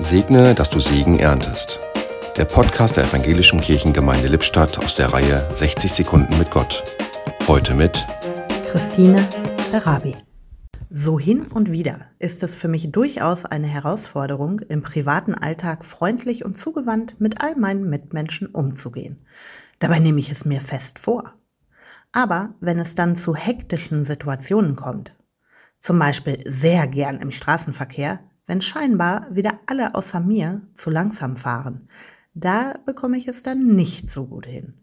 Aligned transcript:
Segne, 0.00 0.54
dass 0.54 0.70
du 0.70 0.78
Segen 0.78 1.18
erntest. 1.18 1.80
Der 2.36 2.44
Podcast 2.44 2.96
der 2.96 3.04
Evangelischen 3.04 3.60
Kirchengemeinde 3.60 4.28
Lippstadt 4.28 4.78
aus 4.78 4.94
der 4.94 5.12
Reihe 5.12 5.50
60 5.56 5.92
Sekunden 5.92 6.38
mit 6.38 6.52
Gott. 6.52 6.84
Heute 7.48 7.74
mit 7.74 8.06
Christine 8.70 9.28
Darabi. 9.72 10.14
So 10.88 11.18
hin 11.18 11.46
und 11.52 11.72
wieder 11.72 12.06
ist 12.20 12.44
es 12.44 12.54
für 12.54 12.68
mich 12.68 12.92
durchaus 12.92 13.44
eine 13.44 13.66
Herausforderung, 13.66 14.60
im 14.60 14.82
privaten 14.82 15.34
Alltag 15.34 15.84
freundlich 15.84 16.44
und 16.44 16.56
zugewandt 16.56 17.20
mit 17.20 17.40
all 17.40 17.56
meinen 17.56 17.90
Mitmenschen 17.90 18.46
umzugehen. 18.46 19.26
Dabei 19.80 19.98
nehme 19.98 20.20
ich 20.20 20.30
es 20.30 20.44
mir 20.44 20.60
fest 20.60 21.00
vor. 21.00 21.34
Aber 22.12 22.54
wenn 22.60 22.78
es 22.78 22.94
dann 22.94 23.16
zu 23.16 23.34
hektischen 23.34 24.04
Situationen 24.04 24.76
kommt, 24.76 25.12
zum 25.80 25.98
Beispiel 25.98 26.40
sehr 26.46 26.86
gern 26.86 27.16
im 27.16 27.32
Straßenverkehr, 27.32 28.20
wenn 28.48 28.62
scheinbar 28.62 29.28
wieder 29.30 29.60
alle 29.66 29.94
außer 29.94 30.18
mir 30.18 30.62
zu 30.74 30.90
langsam 30.90 31.36
fahren. 31.36 31.86
Da 32.34 32.74
bekomme 32.84 33.18
ich 33.18 33.28
es 33.28 33.44
dann 33.44 33.76
nicht 33.76 34.08
so 34.08 34.26
gut 34.26 34.46
hin. 34.46 34.74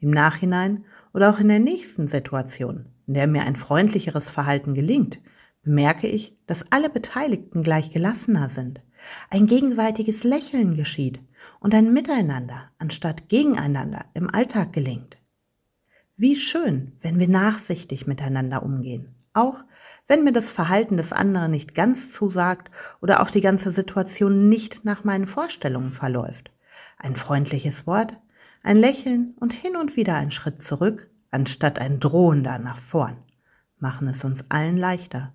Im 0.00 0.10
Nachhinein 0.10 0.84
oder 1.12 1.30
auch 1.30 1.40
in 1.40 1.48
der 1.48 1.58
nächsten 1.58 2.08
Situation, 2.08 2.86
in 3.06 3.14
der 3.14 3.26
mir 3.26 3.42
ein 3.42 3.56
freundlicheres 3.56 4.30
Verhalten 4.30 4.74
gelingt, 4.74 5.20
bemerke 5.62 6.06
ich, 6.06 6.38
dass 6.46 6.70
alle 6.70 6.88
Beteiligten 6.88 7.62
gleich 7.62 7.90
gelassener 7.90 8.48
sind, 8.48 8.80
ein 9.28 9.46
gegenseitiges 9.46 10.22
Lächeln 10.22 10.76
geschieht 10.76 11.20
und 11.60 11.74
ein 11.74 11.92
Miteinander 11.92 12.70
anstatt 12.78 13.28
gegeneinander 13.28 14.04
im 14.14 14.32
Alltag 14.32 14.72
gelingt. 14.72 15.18
Wie 16.16 16.36
schön, 16.36 16.92
wenn 17.00 17.18
wir 17.18 17.28
nachsichtig 17.28 18.06
miteinander 18.06 18.62
umgehen 18.62 19.17
auch 19.38 19.64
wenn 20.08 20.24
mir 20.24 20.32
das 20.32 20.50
Verhalten 20.50 20.96
des 20.96 21.12
anderen 21.12 21.50
nicht 21.50 21.74
ganz 21.74 22.12
zusagt 22.12 22.70
oder 23.00 23.22
auch 23.22 23.30
die 23.30 23.42
ganze 23.42 23.70
Situation 23.70 24.48
nicht 24.48 24.84
nach 24.84 25.04
meinen 25.04 25.26
Vorstellungen 25.26 25.92
verläuft. 25.92 26.50
Ein 26.96 27.14
freundliches 27.14 27.86
Wort, 27.86 28.18
ein 28.62 28.78
Lächeln 28.78 29.34
und 29.38 29.52
hin 29.52 29.76
und 29.76 29.96
wieder 29.96 30.14
ein 30.14 30.30
Schritt 30.30 30.60
zurück, 30.60 31.10
anstatt 31.30 31.78
ein 31.78 32.00
drohender 32.00 32.58
nach 32.58 32.78
vorn, 32.78 33.18
machen 33.78 34.08
es 34.08 34.24
uns 34.24 34.50
allen 34.50 34.78
leichter. 34.78 35.34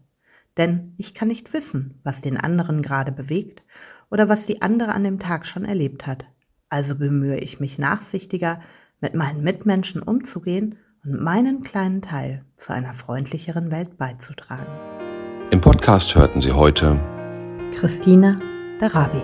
Denn 0.58 0.94
ich 0.98 1.14
kann 1.14 1.28
nicht 1.28 1.54
wissen, 1.54 2.00
was 2.04 2.22
den 2.22 2.38
anderen 2.38 2.82
gerade 2.82 3.12
bewegt 3.12 3.64
oder 4.10 4.28
was 4.28 4.46
die 4.46 4.62
andere 4.62 4.94
an 4.94 5.04
dem 5.04 5.20
Tag 5.20 5.46
schon 5.46 5.66
erlebt 5.66 6.06
hat. 6.06 6.26
Also 6.70 6.96
bemühe 6.96 7.38
ich 7.38 7.60
mich 7.60 7.78
nachsichtiger, 7.78 8.60
mit 9.00 9.14
meinen 9.16 9.44
Mitmenschen 9.44 10.02
umzugehen 10.02 10.78
und 11.06 11.22
meinen 11.22 11.64
kleinen 11.64 12.02
Teil 12.02 12.46
zu 12.58 12.74
einer 12.74 12.94
freundlicheren 12.94 13.72
Welt 13.72 13.98
beizutragen. 13.98 14.72
Im 15.52 15.62
Podcast 15.62 16.16
hörten 16.16 16.42
Sie 16.42 16.52
heute 16.52 17.00
Christine 17.76 18.38
Darabi. 18.80 19.22